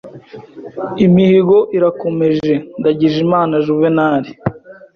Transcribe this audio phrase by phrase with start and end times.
[1.05, 4.31] Imihigo Irakomeje; Ndagijimana Juvenali